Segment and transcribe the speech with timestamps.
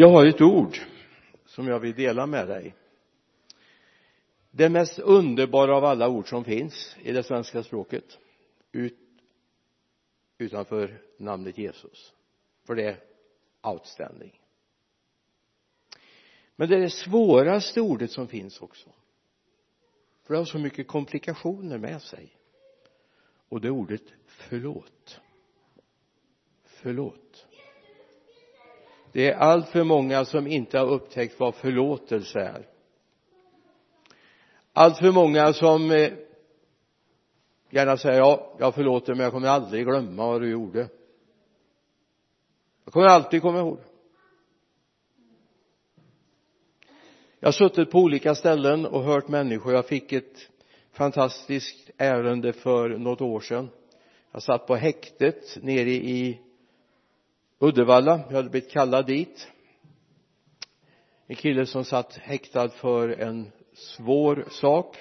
[0.00, 0.78] jag har ett ord
[1.46, 2.74] som jag vill dela med dig.
[4.50, 8.18] Det mest underbara av alla ord som finns i det svenska språket
[8.72, 8.98] ut,
[10.38, 12.14] utanför namnet Jesus.
[12.66, 13.00] För det är
[13.62, 14.40] outstanding.
[16.56, 18.90] Men det är det svåraste ordet som finns också.
[20.22, 22.36] För det har så mycket komplikationer med sig.
[23.48, 25.20] Och det är ordet förlåt.
[26.64, 27.46] Förlåt
[29.12, 32.66] det är allt för många som inte har upptäckt vad förlåtelse är.
[34.72, 36.12] Allt för många som eh,
[37.70, 40.88] gärna säger ja, jag förlåter men jag kommer aldrig glömma vad du gjorde.
[42.84, 43.78] Jag kommer alltid komma ihåg.
[47.40, 49.72] Jag har suttit på olika ställen och hört människor.
[49.72, 50.48] Jag fick ett
[50.92, 53.68] fantastiskt ärende för något år sedan.
[54.32, 56.40] Jag satt på häktet nere i
[57.62, 59.48] Uddevalla jag hade blivit kallad dit.
[61.26, 64.96] En kille som satt häktad för en svår sak.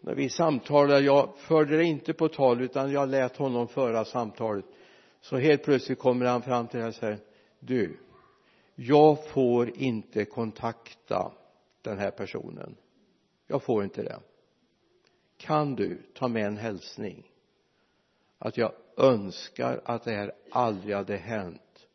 [0.00, 4.64] När vi samtalade jag förde det inte på tal utan jag lät honom föra samtalet.
[5.20, 7.18] Så helt plötsligt kommer han fram till mig och säger
[7.60, 7.98] du
[8.74, 11.32] jag får inte kontakta
[11.82, 12.76] den här personen.
[13.46, 14.20] Jag får inte det.
[15.36, 17.30] Kan du ta med en hälsning?
[18.38, 21.86] Att jag önskar att det här aldrig hade hänt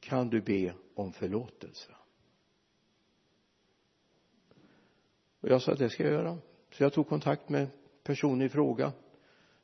[0.00, 1.92] kan du be om förlåtelse.
[5.40, 6.38] Och jag sa att det ska jag göra.
[6.72, 7.68] Så jag tog kontakt med
[8.02, 8.92] personen i fråga.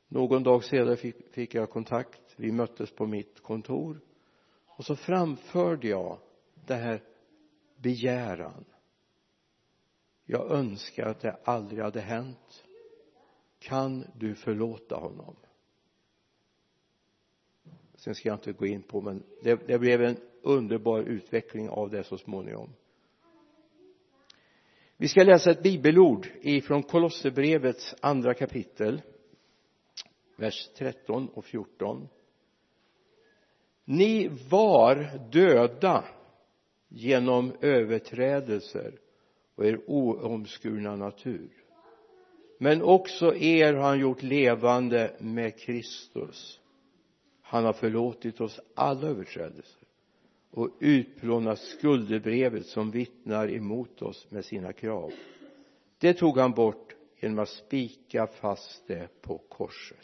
[0.07, 2.21] Någon dag senare fick, fick jag kontakt.
[2.35, 4.01] Vi möttes på mitt kontor.
[4.65, 6.19] Och så framförde jag
[6.67, 7.03] det här
[7.75, 8.65] begäran.
[10.25, 12.63] Jag önskar att det aldrig hade hänt.
[13.59, 15.35] Kan du förlåta honom?
[18.05, 21.89] Sen ska jag inte gå in på men det, det blev en underbar utveckling av
[21.89, 22.69] det så småningom.
[24.97, 29.01] Vi ska läsa ett bibelord ifrån Kolosserbrevets andra kapitel
[30.37, 32.07] vers 13 och 14
[33.85, 36.05] ni var döda
[36.87, 38.99] genom överträdelser
[39.55, 41.49] och er oomskurna natur.
[42.59, 46.59] Men också er har han gjort levande med Kristus
[47.47, 49.81] han har förlåtit oss alla överträdelser
[50.51, 55.11] och utplånat skuldebrevet som vittnar emot oss med sina krav.
[55.97, 59.97] Det tog han bort genom att spika fast det på korset.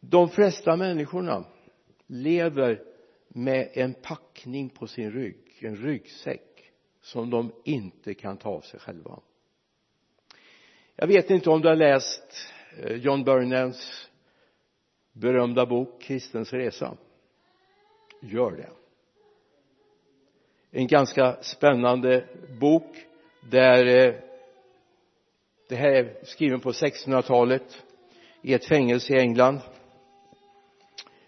[0.00, 1.44] De flesta människorna
[2.06, 2.82] lever
[3.28, 8.80] med en packning på sin rygg en ryggsäck som de inte kan ta av sig
[8.80, 9.20] själva.
[10.96, 14.08] Jag vet inte om du har läst Eh, John Burnens
[15.12, 16.96] berömda bok Kristens resa.
[18.20, 18.70] Gör det.
[20.70, 22.24] En ganska spännande
[22.60, 23.06] bok
[23.50, 24.14] där eh,
[25.68, 27.82] det här är skriven på 1600-talet
[28.42, 29.60] i ett fängelse i England.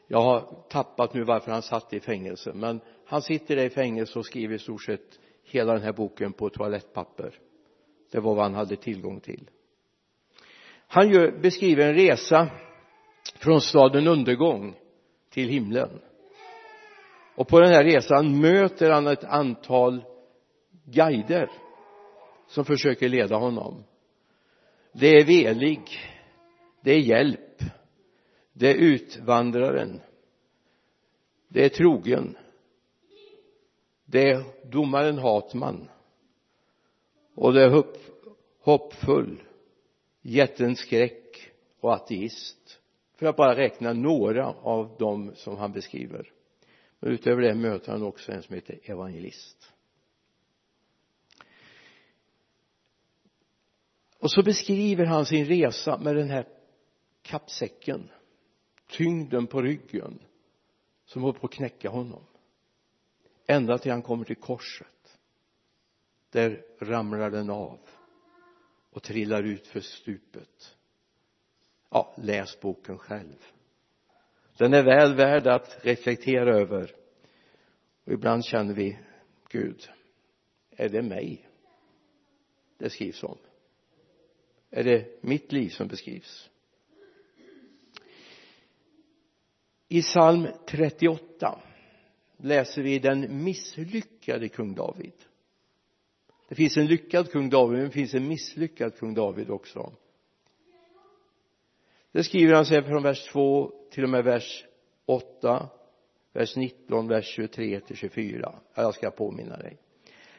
[0.06, 4.18] Jag har tappat nu varför han satt i fängelse men han sitter där i fängelse
[4.18, 7.38] och skriver i stort sett hela den här boken på toalettpapper.
[8.10, 9.50] Det var vad han hade tillgång till
[10.92, 12.50] han gör, beskriver en resa
[13.38, 14.74] från staden undergång
[15.30, 16.00] till himlen.
[17.34, 20.04] Och på den här resan möter han ett antal
[20.84, 21.50] guider
[22.46, 23.84] som försöker leda honom.
[24.92, 25.80] Det är velig
[26.80, 27.62] det är hjälp
[28.52, 30.00] det är utvandraren
[31.48, 32.36] det är trogen
[34.04, 35.88] det är domaren Hatman
[37.34, 37.96] och det är hopp,
[38.60, 39.42] hoppfull
[40.22, 42.80] jätten skräck och ateist.
[43.16, 46.32] För att bara räkna några av dem som han beskriver.
[47.00, 49.72] Men utöver det möter han också en som heter evangelist.
[54.18, 56.48] Och så beskriver han sin resa med den här
[57.22, 58.10] kappsäcken
[58.86, 60.18] tyngden på ryggen
[61.04, 62.24] som håller på att knäcka honom.
[63.46, 65.18] Ända till han kommer till korset.
[66.30, 67.78] Där ramlar den av
[68.92, 70.76] och trillar ut för stupet.
[71.90, 73.46] Ja, läs boken själv.
[74.56, 76.94] Den är väl värd att reflektera över.
[78.04, 78.98] Och ibland känner vi
[79.48, 79.88] Gud
[80.76, 81.48] är det mig
[82.78, 83.38] det skrivs om?
[84.70, 86.50] Är det mitt liv som beskrivs?
[89.88, 91.62] I psalm 38
[92.36, 95.14] läser vi den misslyckade kung David
[96.52, 99.92] det finns en lyckad kung David men det finns en misslyckad kung David också.
[102.12, 104.64] Det skriver han sig från vers 2 till och med vers
[105.06, 105.68] 8
[106.32, 109.76] vers 19, vers 23 till 24 jag ska påminna dig.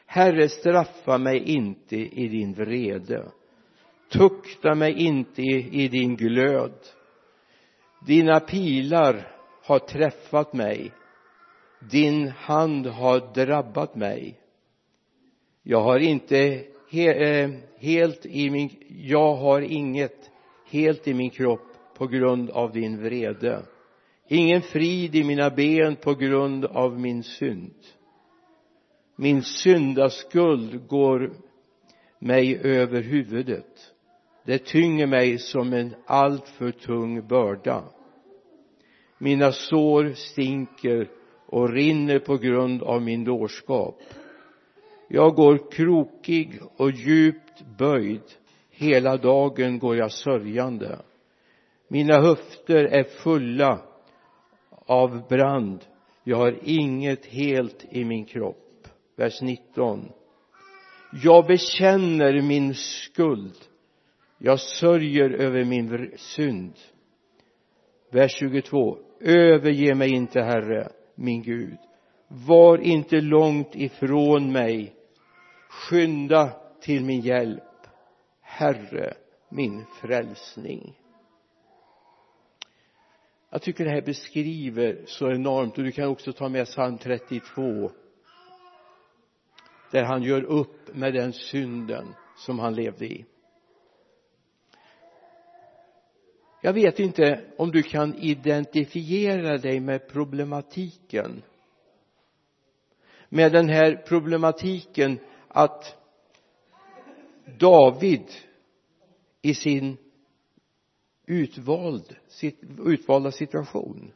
[0.06, 3.24] Herre straffa mig inte i din vrede.
[4.12, 6.78] Tukta mig inte i din glöd.
[8.06, 10.92] Dina pilar har träffat mig.
[11.90, 14.43] Din hand har drabbat mig
[15.66, 20.30] jag har inte he, eh, helt i min jag har inget
[20.70, 23.62] helt i min kropp på grund av din vrede.
[24.28, 27.74] Ingen frid i mina ben på grund av min synd.
[29.16, 31.32] Min syndaskuld går
[32.18, 33.92] mig över huvudet.
[34.46, 37.84] Det tynger mig som en alltför tung börda.
[39.18, 41.10] Mina sår stinker
[41.46, 44.00] och rinner på grund av min dårskap
[45.14, 48.22] jag går krokig och djupt böjd.
[48.70, 50.98] Hela dagen går jag sörjande.
[51.88, 53.80] Mina höfter är fulla
[54.86, 55.84] av brand.
[56.24, 58.88] Jag har inget helt i min kropp.
[59.16, 60.08] Vers 19
[61.22, 63.56] jag bekänner min skuld.
[64.38, 66.72] Jag sörjer över min synd.
[68.10, 71.78] Vers 22 överge mig inte herre min Gud.
[72.28, 74.94] Var inte långt ifrån mig
[75.74, 76.50] skynda
[76.80, 77.62] till min hjälp
[78.40, 79.14] herre
[79.48, 80.98] min frälsning.
[83.50, 87.90] Jag tycker det här beskriver så enormt och du kan också ta med psalm 32
[89.90, 93.24] där han gör upp med den synden som han levde i.
[96.60, 101.42] Jag vet inte om du kan identifiera dig med problematiken.
[103.28, 105.18] Med den här problematiken
[105.54, 105.96] att
[107.58, 108.30] David
[109.42, 109.96] i sin
[111.26, 114.12] utvald, sitt, utvalda situation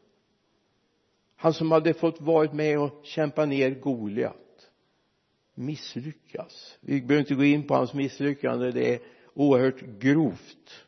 [1.40, 4.70] han som hade fått varit med och kämpa ner Goliat
[5.54, 6.78] misslyckas.
[6.80, 9.00] Vi behöver inte gå in på hans misslyckande det är
[9.34, 10.86] oerhört grovt.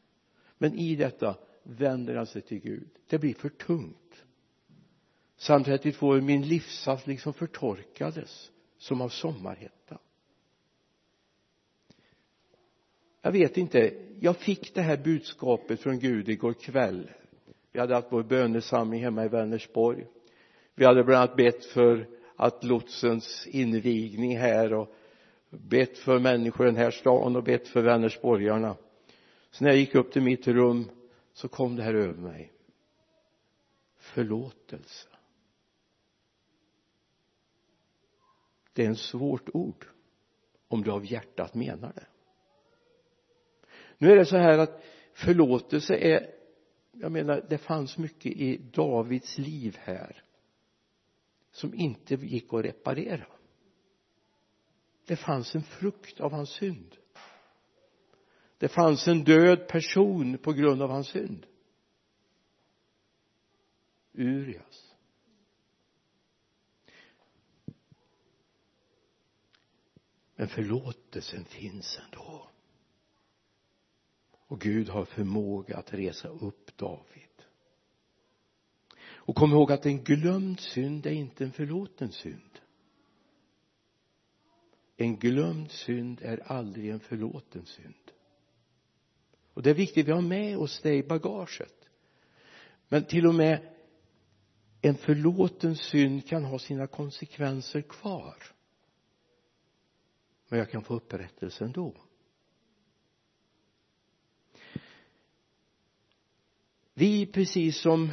[0.58, 2.88] Men i detta vänder han sig till Gud.
[3.06, 4.25] Det blir för tungt.
[5.38, 9.99] Psalm 32 min livssaft liksom förtorkades som av sommarhetta.
[13.23, 13.95] Jag vet inte.
[14.21, 17.11] Jag fick det här budskapet från Gud igår kväll.
[17.73, 20.07] Vi hade haft vår bönesamling hemma i Vänersborg.
[20.75, 24.95] Vi hade bland annat bett för att lotsens invigning här och
[25.51, 28.77] bett för människor i den här stan och bett för Vänersborgarna.
[29.51, 30.91] Så när jag gick upp till mitt rum
[31.33, 32.53] så kom det här över mig.
[33.99, 35.09] Förlåtelse.
[38.73, 39.87] Det är ett svårt ord
[40.69, 42.07] om du av hjärtat menar det
[44.00, 44.82] nu är det så här att
[45.12, 46.35] förlåtelse är
[46.93, 50.23] jag menar det fanns mycket i Davids liv här
[51.50, 53.26] som inte gick att reparera.
[55.06, 56.97] Det fanns en frukt av hans synd.
[58.58, 61.47] Det fanns en död person på grund av hans synd.
[64.12, 64.94] Urias.
[70.37, 72.50] Men förlåtelsen finns ändå
[74.50, 77.44] och Gud har förmåga att resa upp David.
[79.02, 82.59] Och kom ihåg att en glömd synd är inte en förlåten synd.
[84.97, 88.12] En glömd synd är aldrig en förlåten synd.
[89.54, 91.88] Och det är viktigt vi har med oss det i bagaget.
[92.88, 93.75] Men till och med
[94.80, 98.37] en förlåten synd kan ha sina konsekvenser kvar.
[100.49, 101.97] Men jag kan få upprättelse ändå.
[107.00, 108.11] Vi precis som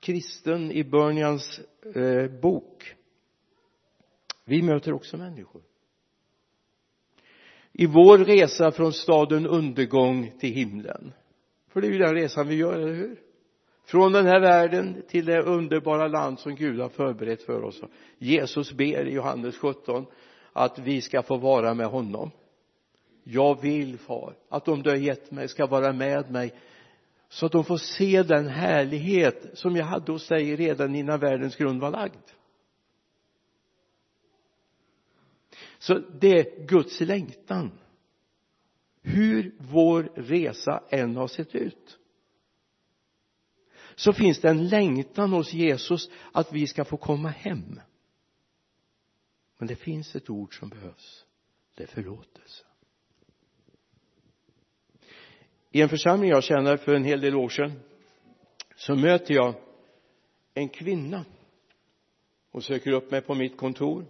[0.00, 1.60] kristen i Bernians
[1.94, 2.94] eh, bok
[4.44, 5.62] vi möter också människor.
[7.72, 11.12] I vår resa från staden undergång till himlen.
[11.68, 13.20] För det är ju den resan vi gör, eller hur?
[13.84, 17.82] Från den här världen till det underbara land som Gud har förberett för oss.
[18.18, 20.06] Jesus ber i Johannes 17
[20.52, 22.30] att vi ska få vara med honom.
[23.24, 26.52] Jag vill far att de du har gett mig ska vara med mig
[27.36, 31.56] så att de får se den härlighet som jag hade hos dig redan innan världens
[31.56, 32.30] grund var lagd.
[35.78, 37.78] Så det är Guds längtan.
[39.02, 41.98] Hur vår resa än har sett ut
[43.94, 47.80] så finns det en längtan hos Jesus att vi ska få komma hem.
[49.58, 51.26] Men det finns ett ord som behövs.
[51.74, 52.64] Det är förlåtelse
[55.76, 57.72] i en församling jag känner för en hel del år sedan
[58.76, 59.54] så möter jag
[60.54, 61.24] en kvinna.
[62.52, 64.06] Hon söker upp mig på mitt kontor.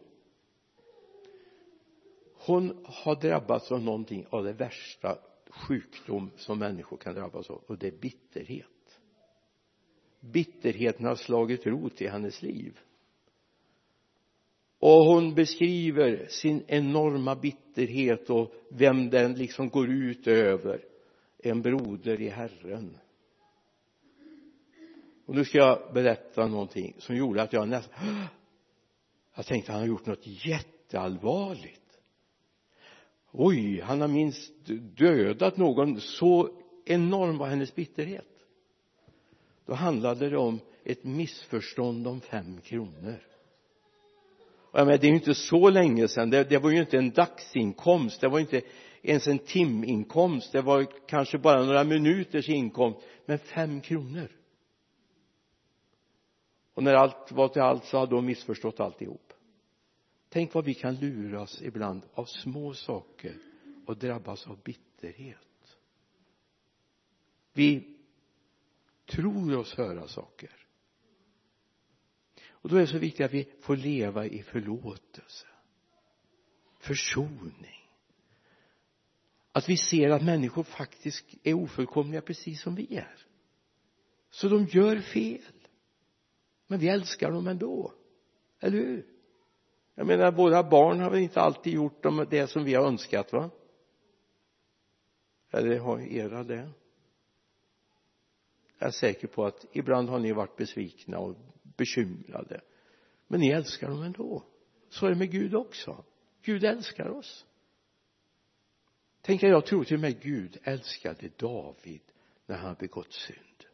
[2.34, 5.18] Hon har drabbats av någonting av det värsta
[5.48, 9.00] sjukdom som människor kan drabbas av och det är bitterhet.
[10.20, 12.78] Bitterheten har slagit rot i hennes liv.
[14.78, 20.95] Och hon beskriver sin enorma bitterhet och vem den liksom går ut över
[21.50, 22.98] en broder i Herren.
[25.26, 28.26] Och nu ska jag berätta någonting som gjorde att jag nästan
[29.36, 32.00] jag tänkte han har gjort något jätteallvarligt.
[33.32, 34.52] Oj han har minst
[34.96, 36.50] dödat någon så
[36.84, 38.28] enorm var hennes bitterhet.
[39.66, 43.26] Då handlade det om ett missförstånd om fem kronor.
[44.76, 46.30] Och jag menar, det är ju inte så länge sedan.
[46.30, 48.20] Det, det var ju inte en dagsinkomst.
[48.20, 48.62] Det var inte
[49.02, 50.52] ens en timinkomst.
[50.52, 53.00] Det var kanske bara några minuters inkomst.
[53.26, 54.28] Men fem kronor.
[56.74, 59.32] Och när allt var till allt så hade hon missförstått alltihop.
[60.28, 63.38] Tänk vad vi kan luras ibland av små saker
[63.86, 65.76] och drabbas av bitterhet.
[67.52, 67.96] Vi
[69.06, 70.50] tror oss höra saker.
[72.48, 75.46] Och då är det så viktigt att vi får leva i förlåtelse.
[76.78, 77.75] Försoning
[79.56, 83.16] att vi ser att människor faktiskt är ofullkomliga precis som vi är.
[84.30, 85.52] Så de gör fel.
[86.66, 87.92] Men vi älskar dem ändå.
[88.60, 89.06] Eller hur?
[89.94, 93.50] Jag menar våra barn har väl inte alltid gjort det som vi har önskat va?
[95.50, 96.70] Eller har era det?
[98.78, 102.60] Jag är säker på att ibland har ni varit besvikna och bekymrade.
[103.26, 104.42] Men ni älskar dem ändå.
[104.88, 106.04] Så är det med Gud också.
[106.42, 107.46] Gud älskar oss
[109.26, 112.00] tänk att jag tror till och med Gud älskade David
[112.46, 113.64] när han begått synd.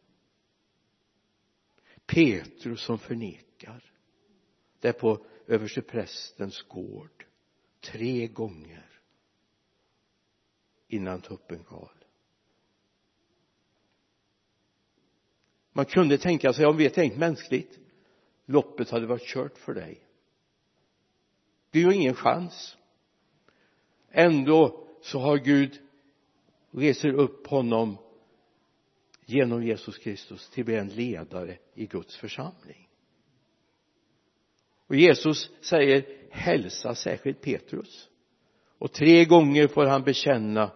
[2.05, 3.91] Petrus som förnekar.
[4.79, 7.25] Där på översteprästens gård
[7.79, 9.01] tre gånger
[10.87, 12.05] innan tuppen gal.
[15.71, 17.79] Man kunde tänka sig om vi tänkt mänskligt
[18.45, 20.07] loppet hade varit kört för dig.
[21.69, 22.77] Du har ingen chans.
[24.09, 25.79] Ändå så har Gud
[26.71, 27.97] reser upp honom
[29.25, 32.89] genom Jesus Kristus till att bli en ledare i Guds församling.
[34.87, 38.09] Och Jesus säger hälsa särskilt Petrus.
[38.77, 40.71] Och tre gånger får han bekänna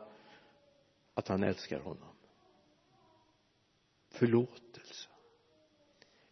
[1.14, 2.16] att han älskar honom.
[4.10, 5.10] Förlåtelse.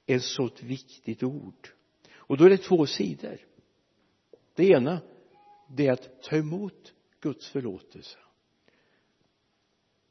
[0.06, 1.70] Är ett så viktigt ord.
[2.16, 3.38] Och då är det två sidor.
[4.56, 5.02] Det ena
[5.68, 6.95] det är att ta emot
[7.26, 8.18] Guds förlåtelse.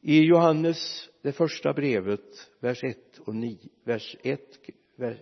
[0.01, 4.41] I Johannes det första brevet vers 1 och 9 vers 1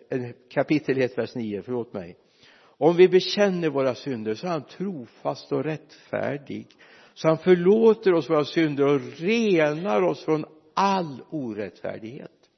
[0.08, 2.16] eh, kapitel 1 vers 9 förlåt mig.
[2.58, 6.66] Om vi bekänner våra synder så är han trofast och rättfärdig
[7.14, 10.44] så han förlåter oss våra synder och renar oss från
[10.74, 12.50] all orättfärdighet.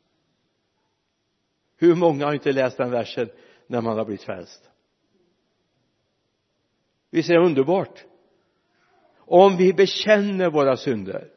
[1.77, 3.29] Hur många har inte läst den versen
[3.67, 4.71] när man har blivit frälst?
[7.11, 8.05] Visst är det underbart?
[9.27, 11.31] Om vi bekänner våra synder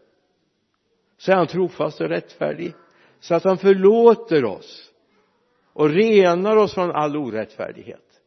[1.17, 2.73] så är han trofast och rättfärdig
[3.19, 4.91] så att han förlåter oss
[5.73, 8.21] och renar oss från all orättfärdighet.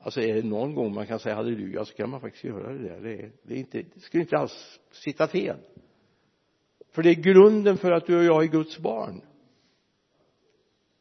[0.00, 2.88] Alltså är det någon gång man kan säga halleluja så kan man faktiskt göra det
[2.88, 3.00] där.
[3.00, 5.56] Det, är, det, är inte, det skulle inte alls sitta fel.
[6.90, 9.20] För det är grunden för att du och jag är Guds barn.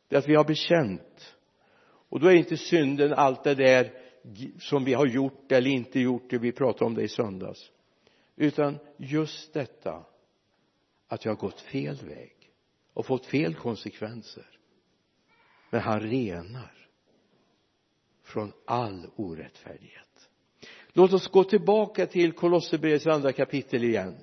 [0.08, 1.36] Det är att vi har bekänt.
[2.10, 3.92] Och då är inte synden allt det där
[4.60, 7.72] som vi har gjort eller inte gjort det vi pratade om det i söndags.
[8.36, 10.06] Utan just detta
[11.08, 12.34] att jag har gått fel väg
[12.94, 14.46] och fått fel konsekvenser.
[15.70, 16.88] Men han renar
[18.24, 20.30] från all orättfärdighet.
[20.94, 24.16] Låt oss gå tillbaka till Kolosserbrevets andra kapitel igen.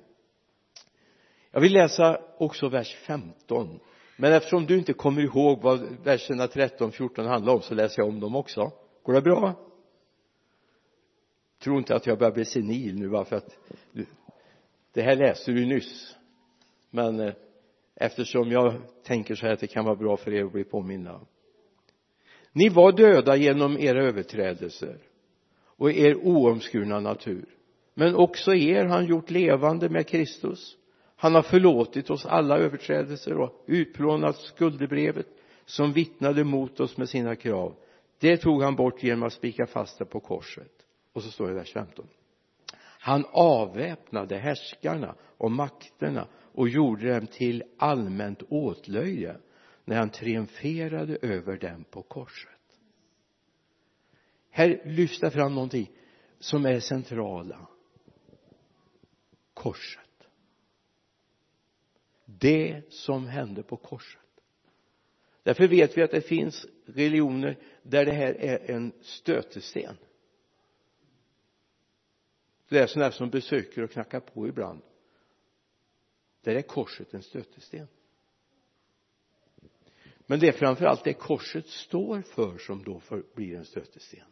[1.51, 3.79] Jag vill läsa också vers 15
[4.17, 8.09] men eftersom du inte kommer ihåg vad verserna 13, 14 handlar om så läser jag
[8.09, 8.71] om dem också.
[9.03, 9.53] Går det bra?
[11.65, 13.57] Tro inte att jag börjar bli senil nu bara för att
[14.93, 16.15] det här läste du nyss.
[16.91, 17.33] Men eh,
[17.95, 21.21] eftersom jag tänker så här att det kan vara bra för er att bli påminna.
[22.51, 24.97] Ni var döda genom era överträdelser
[25.65, 27.45] och er oomskurna natur.
[27.93, 30.77] Men också er har han gjort levande med Kristus.
[31.15, 35.27] Han har förlåtit oss alla överträdelser och utplånat skuldebrevet
[35.65, 37.75] som vittnade mot oss med sina krav.
[38.19, 40.74] Det tog han bort genom att spika fast det på korset
[41.15, 42.07] och så står det i vers 15
[43.05, 49.37] han avväpnade härskarna och makterna och gjorde dem till allmänt åtlöje
[49.83, 52.51] när han triumferade över dem på korset.
[54.49, 55.91] Här lyfts det fram någonting
[56.39, 57.67] som är centrala.
[59.53, 60.27] Korset.
[62.25, 64.21] Det som hände på korset.
[65.43, 69.97] Därför vet vi att det finns religioner där det här är en stötesten
[72.69, 74.81] det är sådana som besöker och knackar på ibland.
[76.41, 77.87] Där är korset en stötesten.
[80.25, 84.27] Men det är framförallt det korset står för som då för, blir en stötesten.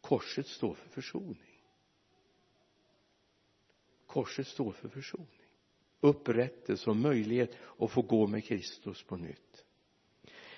[0.00, 1.62] Korset står för försoning.
[4.06, 5.28] Korset står för försoning.
[6.00, 9.64] Upprättelse och möjlighet att få gå med Kristus på nytt.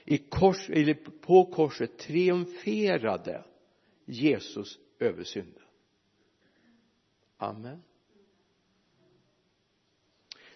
[0.05, 3.45] I kors, eller på korset triumferade
[4.05, 5.63] Jesus över synden
[7.43, 7.83] amen.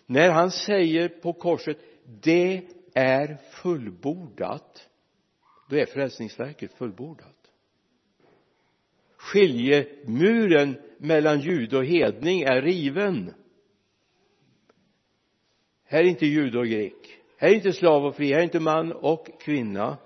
[0.07, 1.79] När han säger på korset
[2.23, 2.63] det
[2.95, 4.89] är fullbordat
[5.69, 7.51] då är frälsningsverket fullbordat.
[9.17, 13.35] Skiljemuren mellan jude och hedning är riven.
[15.85, 17.19] Här är inte jude och grek.
[17.37, 19.99] Här är inte slav och fri, här är inte man och kvinna.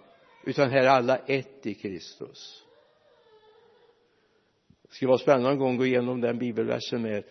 [0.45, 2.65] Utan här är alla ett i Kristus
[4.89, 7.25] det skulle vara spännande en gång att gå igenom den bibelversen med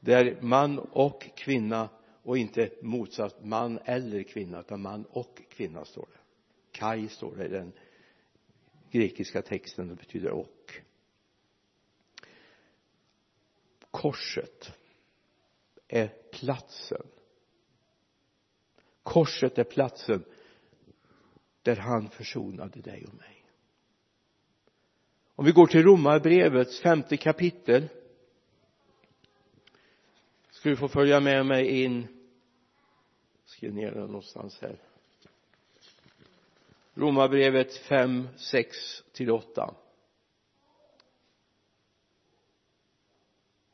[0.00, 1.88] där man och kvinna
[2.22, 6.18] och inte motsatt man eller kvinna utan man och kvinna står det.
[6.78, 7.72] Kai står det i den
[8.90, 10.80] grekiska texten det betyder och.
[13.90, 14.72] Korset
[15.88, 17.06] är platsen.
[19.02, 20.24] Korset är platsen
[21.62, 23.41] där han försonade dig och mig
[25.42, 27.88] om vi går till romarbrevets femte kapitel
[30.50, 32.06] ska du få följa med mig in.
[33.44, 34.76] Skriv ner den någonstans här.
[36.94, 38.76] Romarbrevet 5, 6
[39.12, 39.74] till 8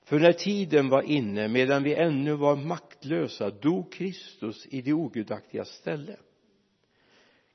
[0.02, 5.64] för när tiden var inne medan vi ännu var maktlösa dog Kristus i det ogudaktiga
[5.64, 6.16] ställe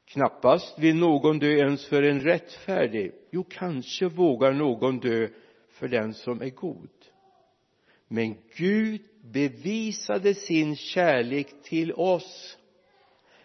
[0.05, 3.11] knappast vill någon dö ens för en rättfärdig.
[3.31, 5.27] Jo kanske vågar någon dö
[5.69, 6.89] för den som är god.
[8.07, 12.57] Men Gud bevisade sin kärlek till oss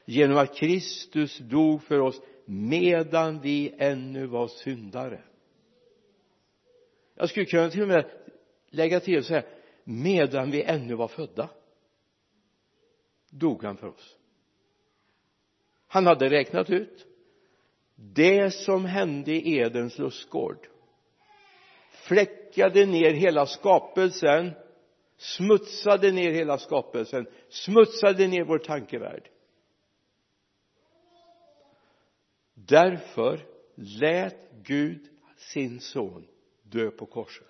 [0.05, 5.23] genom att Kristus dog för oss medan vi ännu var syndare.
[7.15, 8.11] Jag skulle kunna till och med
[8.71, 9.47] lägga till så här
[9.85, 11.51] medan vi ännu var födda
[13.31, 14.18] dog han för oss
[15.89, 17.07] han hade räknat ut
[17.95, 20.69] det som hände i Edens lustgård.
[21.91, 24.53] Fläckade ner hela skapelsen
[25.17, 29.31] smutsade ner hela skapelsen smutsade ner vår tankevärld.
[32.55, 36.27] Därför lät Gud sin son
[36.63, 37.47] dö på korset.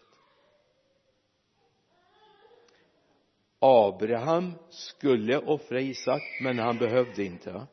[3.59, 7.67] Abraham skulle offra Isak men han behövde inte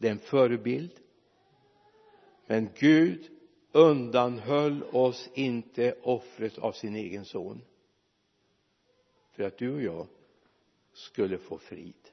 [0.00, 1.00] det är en förebild.
[2.46, 3.30] Men Gud
[3.72, 7.62] undanhöll oss inte offret av sin egen son.
[9.30, 10.06] För att du och jag
[10.92, 12.10] skulle få frid.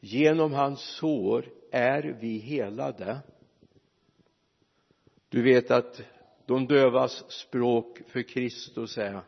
[0.00, 3.20] Genom hans sår är vi helade.
[5.28, 6.02] Du vet att
[6.46, 9.20] de dövas språk för Kristus är.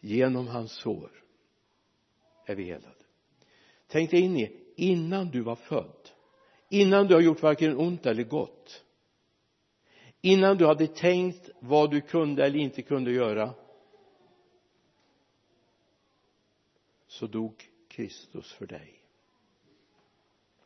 [0.00, 1.23] Genom hans sår
[2.46, 3.04] är vi helade.
[3.86, 6.10] Tänk dig in i innan du var född
[6.68, 8.84] innan du har gjort varken ont eller gott
[10.20, 13.54] innan du hade tänkt vad du kunde eller inte kunde göra
[17.06, 19.02] så dog Kristus för dig.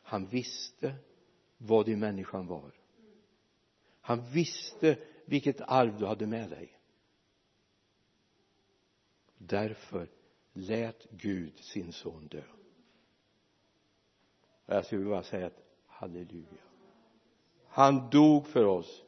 [0.03, 0.95] Han visste
[1.57, 2.71] vad din människan var.
[4.01, 6.79] Han visste vilket arv du hade med dig.
[9.37, 10.09] Därför
[10.59, 12.43] lät Gud sin son dö.
[14.65, 16.63] Jag skulle bara säga att halleluja.
[17.67, 19.03] Han dog för oss.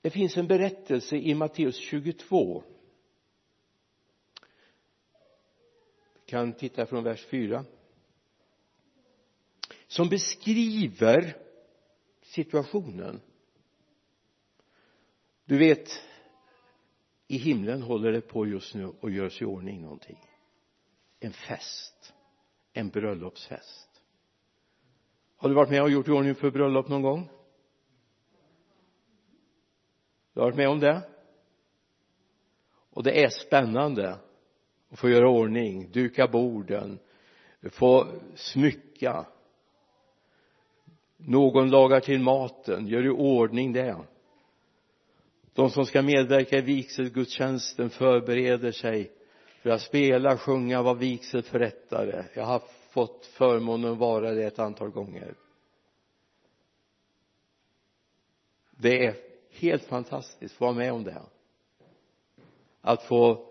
[0.00, 2.64] Det finns en berättelse i Matteus 22
[6.14, 7.64] vi kan titta från vers 4
[9.86, 11.36] som beskriver
[12.22, 13.20] situationen
[15.48, 15.88] du vet
[17.26, 20.18] i himlen håller det på just nu och görs i ordning någonting.
[21.20, 22.14] En fest.
[22.72, 24.02] En bröllopsfest.
[25.36, 27.28] Har du varit med och gjort i ordning för bröllop någon gång?
[30.32, 31.02] Du har varit med om det?
[32.90, 34.18] Och det är spännande
[34.88, 36.98] att få göra ordning, duka borden
[37.70, 39.26] få smycka.
[41.16, 43.96] Någon lagar till maten, gör i ordning det
[45.58, 49.12] de som ska medverka i vigselgudstjänsten förbereder sig
[49.62, 52.24] för att spela, sjunga, vara vigselförrättare.
[52.34, 55.34] Jag har fått förmånen att vara det ett antal gånger.
[58.70, 59.16] Det är
[59.50, 61.22] helt fantastiskt att vara med om det
[62.80, 63.46] att få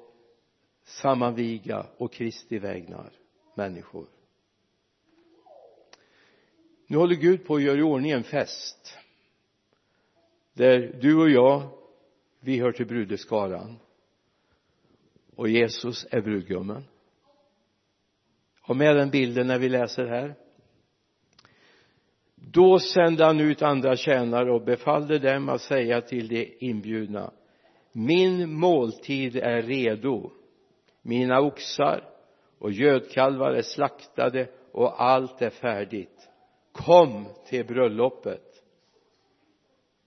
[0.83, 3.11] sammanviga och Kristi vägnar
[3.55, 4.05] människor.
[6.87, 8.97] Nu håller Gud på att göra i ordning en fest
[10.53, 11.77] där du och jag
[12.39, 13.79] vi hör till brudeskaran.
[15.35, 16.83] Och Jesus är brudgummen.
[18.61, 20.35] Ha med den bilden när vi läser här.
[22.35, 27.31] Då sände han ut andra tjänare och befallde dem att säga till de inbjudna
[27.97, 30.31] min måltid är redo.
[31.01, 32.03] Mina oxar
[32.59, 36.29] och gödkalvar är slaktade och allt är färdigt.
[36.71, 38.46] Kom till bröllopet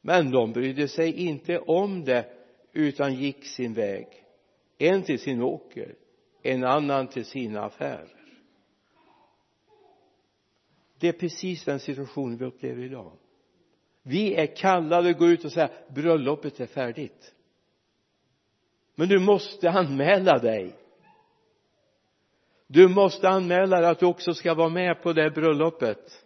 [0.01, 2.27] men de brydde sig inte om det
[2.73, 4.07] utan gick sin väg.
[4.79, 5.95] En till sin åker
[6.43, 8.15] en annan till sina affärer.
[10.99, 13.13] Det är precis den situation vi upplever idag.
[14.03, 17.35] Vi är kallade att gå ut och säga bröllopet är färdigt.
[18.95, 20.77] Men du måste anmäla dig.
[22.67, 26.25] Du måste anmäla dig att du också ska vara med på det bröllopet.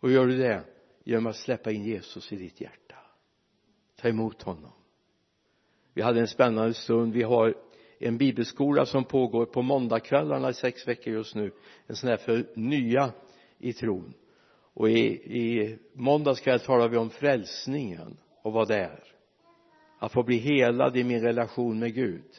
[0.00, 0.75] Och gör du det
[1.06, 2.96] genom att släppa in Jesus i ditt hjärta.
[3.96, 4.72] Ta emot honom.
[5.94, 7.12] Vi hade en spännande stund.
[7.12, 7.54] Vi har
[7.98, 11.52] en bibelskola som pågår på måndagskvällarna i sex veckor just nu.
[11.86, 13.12] En sån här för nya
[13.58, 14.14] i tron.
[14.74, 15.06] Och i,
[15.38, 19.04] i måndags kväll talar vi om frälsningen och vad det är.
[19.98, 22.36] Att få bli helad i min relation med Gud.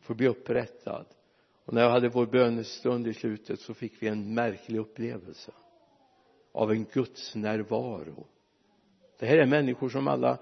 [0.00, 1.06] Få bli upprättad.
[1.64, 5.52] Och när jag hade vår bönestund i slutet så fick vi en märklig upplevelse
[6.56, 8.26] av en Guds närvaro.
[9.18, 10.38] Det här är människor som alla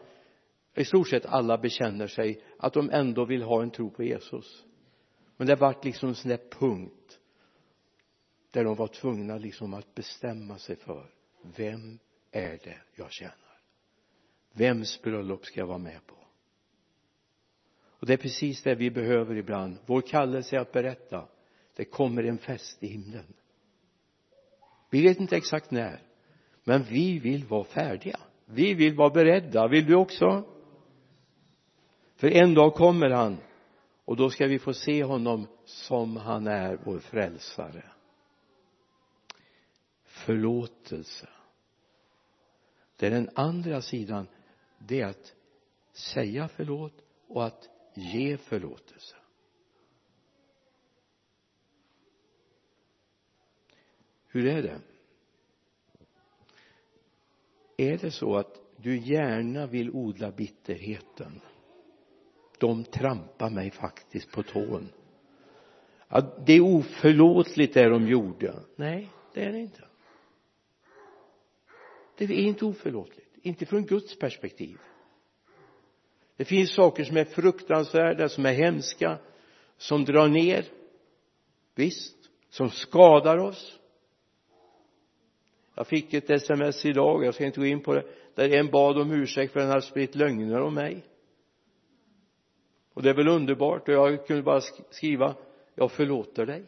[0.74, 4.64] i stort sett alla bekänner sig att de ändå vill ha en tro på Jesus.
[5.36, 7.20] Men det vart liksom en sån där punkt
[8.50, 11.10] där de var tvungna liksom att bestämma sig för
[11.56, 11.98] vem
[12.30, 13.60] är det jag tjänar?
[14.52, 16.16] Vems bröllop ska jag vara med på?
[17.76, 19.76] Och det är precis det vi behöver ibland.
[19.86, 21.28] Vår kallelse är att berätta.
[21.76, 23.34] Det kommer en fest i himlen
[24.90, 26.00] vi vet inte exakt när
[26.64, 28.20] men vi vill vara färdiga.
[28.44, 30.44] Vi vill vara beredda vill du också?
[32.16, 33.36] För en dag kommer han
[34.04, 37.84] och då ska vi få se honom som han är vår frälsare.
[40.04, 41.28] Förlåtelse.
[42.98, 44.26] Det är den andra sidan
[44.78, 45.34] det är att
[45.92, 46.94] säga förlåt
[47.28, 49.16] och att ge förlåtelse.
[54.34, 54.80] Hur är det?
[57.76, 61.40] Är det så att du gärna vill odla bitterheten?
[62.58, 64.88] De trampar mig faktiskt på tån.
[66.08, 68.54] Att det är oförlåtligt det de gjorde.
[68.76, 69.84] Nej det är det inte.
[72.16, 73.36] Det är inte oförlåtligt.
[73.42, 74.78] Inte från Guds perspektiv.
[76.36, 79.18] Det finns saker som är fruktansvärda som är hemska
[79.76, 80.64] som drar ner.
[81.74, 83.80] Visst som skadar oss
[85.74, 88.98] jag fick ett sms idag jag ska inte gå in på det där en bad
[88.98, 91.04] om ursäkt för att han hade spritt lögner om mig.
[92.94, 94.60] Och det är väl underbart och jag kunde bara
[94.90, 95.34] skriva
[95.74, 96.64] jag förlåter dig.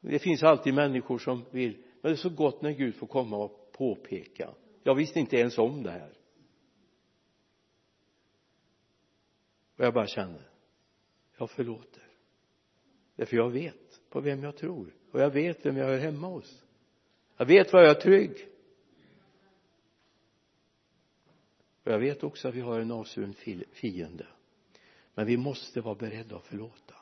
[0.00, 3.36] Det finns alltid människor som vill men det är så gott när Gud får komma
[3.36, 4.54] och påpeka.
[4.82, 6.12] Jag visste inte ens om det här.
[9.76, 10.50] Och jag bara känner
[11.38, 12.02] jag förlåter.
[13.16, 16.62] Därför jag vet på vem jag tror och jag vet vem jag hör hemma hos.
[17.36, 18.48] Jag vet var jag är trygg.
[21.84, 23.34] Och jag vet också att vi har en avsvuren
[23.72, 24.26] fiende.
[25.14, 26.94] Men vi måste vara beredda att förlåta.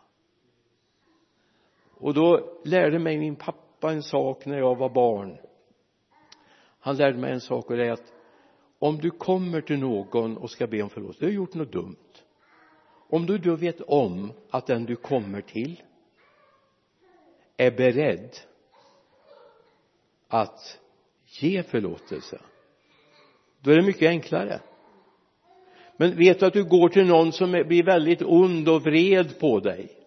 [1.95, 5.39] Och då lärde mig min pappa en sak när jag var barn.
[6.79, 8.13] Han lärde mig en sak och det är att
[8.79, 11.97] om du kommer till någon och ska be om förlåtelse du har gjort något dumt.
[13.09, 15.83] Om du då vet om att den du kommer till
[17.57, 18.37] är beredd
[20.29, 20.81] att
[21.27, 22.41] ge förlåtelse
[23.61, 24.61] då är det mycket enklare.
[25.97, 29.61] Men vet du att du går till någon som blir väldigt ond och vred på
[29.61, 30.05] dig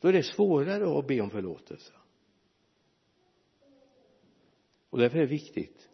[0.00, 1.92] då är det svårare att be om förlåtelse.
[4.90, 5.88] Och därför är det viktigt.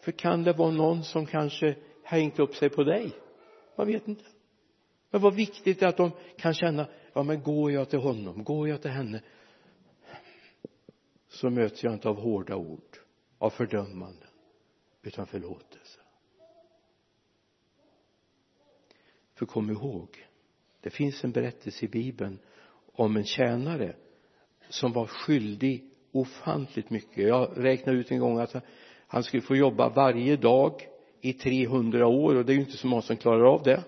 [0.00, 3.10] För kan det vara någon som kanske hängt upp sig på dig?
[3.76, 4.24] Man vet inte.
[5.10, 8.44] Men vad viktigt är att de kan känna ja men går jag till honom?
[8.44, 9.22] Går jag till henne?
[11.30, 12.98] Så möts jag inte av hårda ord
[13.38, 14.28] av fördömanden
[15.02, 16.00] utan förlåtelse.
[19.34, 20.26] För kom ihåg
[20.80, 22.38] det finns en berättelse i bibeln
[22.92, 23.96] om en tjänare
[24.68, 27.28] som var skyldig ofantligt mycket.
[27.28, 28.54] Jag räknade ut en gång att
[29.06, 30.88] han skulle få jobba varje dag
[31.20, 33.84] i 300 år och det är ju inte så många som klarar av det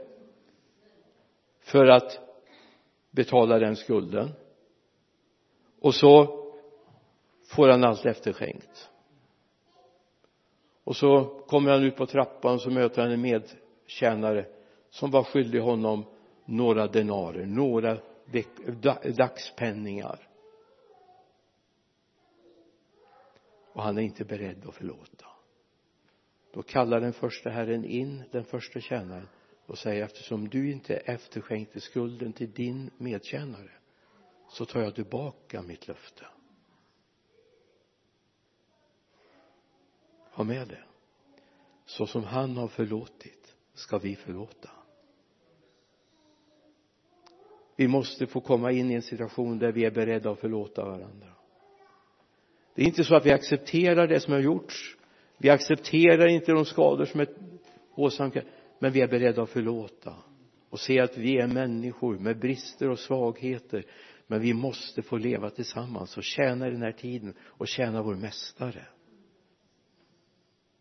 [1.60, 2.18] för att
[3.10, 4.30] betala den skulden.
[5.80, 6.41] Och så
[7.52, 8.90] får han allt efterskänkt.
[10.84, 14.46] Och så kommer han ut på trappan och så möter han en medtjänare
[14.90, 16.04] som var skyldig honom
[16.44, 17.98] några denarer, några
[19.16, 20.28] dagspenningar.
[23.72, 25.26] Och han är inte beredd att förlåta.
[26.52, 29.28] Då kallar den första herren in den första tjänaren
[29.66, 33.70] och säger eftersom du inte efterskänkte skulden till din medtjänare
[34.48, 36.26] så tar jag tillbaka mitt löfte.
[40.32, 40.84] Ha med det.
[41.84, 44.70] Så som han har förlåtit ska vi förlåta.
[47.76, 51.28] Vi måste få komma in i en situation där vi är beredda att förlåta varandra.
[52.74, 54.96] Det är inte så att vi accepterar det som har gjorts.
[55.38, 57.28] Vi accepterar inte de skador som är
[57.94, 58.46] åsamkade
[58.78, 60.14] men vi är beredda att förlåta
[60.70, 63.84] och se att vi är människor med brister och svagheter.
[64.26, 68.14] Men vi måste få leva tillsammans och tjäna i den här tiden och tjäna vår
[68.14, 68.86] mästare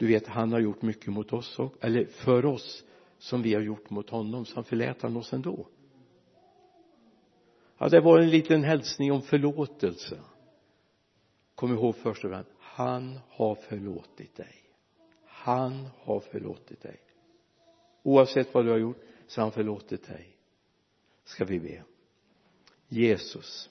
[0.01, 2.83] du vet han har gjort mycket mot oss eller för oss
[3.17, 5.67] som vi har gjort mot honom så han förlät han oss ändå.
[7.77, 10.19] Ja det var en liten hälsning om förlåtelse.
[11.55, 14.55] Kom ihåg först och främst han har förlåtit dig.
[15.25, 16.99] Han har förlåtit dig.
[18.03, 20.37] Oavsett vad du har gjort så har han förlåtit dig.
[21.23, 21.83] Ska vi be?
[22.87, 23.69] Jesus.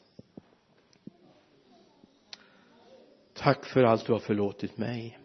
[3.33, 5.19] Tack för allt du har förlåtit mig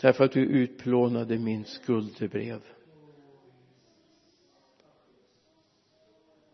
[0.00, 2.62] därför att du utplånade min skuldebrev.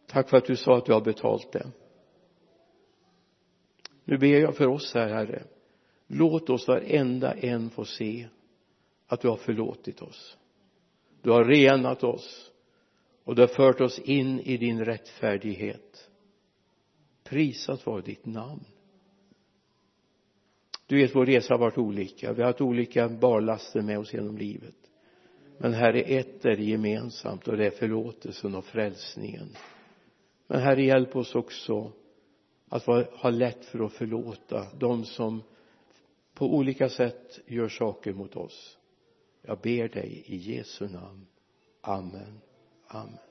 [0.06, 1.70] Tack för att du sa att du har betalt det.
[4.04, 5.44] Nu ber jag för oss här herre.
[6.06, 8.28] Låt oss varenda en få se
[9.06, 10.36] att du har förlåtit oss.
[11.22, 12.52] Du har renat oss
[13.24, 16.10] och du har fört oss in i din rättfärdighet.
[17.24, 18.64] Prisat vare ditt namn
[20.86, 22.32] du vet vår resa har varit olika.
[22.32, 24.74] Vi har haft olika barlaster med oss genom livet.
[25.58, 29.48] Men herre ett är det gemensamt och det är förlåtelsen och frälsningen.
[30.46, 31.92] Men herre hjälp oss också
[32.68, 35.42] att ha lätt för att förlåta de som
[36.34, 38.78] på olika sätt gör saker mot oss.
[39.42, 41.26] Jag ber dig i Jesu namn.
[41.80, 42.40] Amen.
[42.86, 43.25] Amen.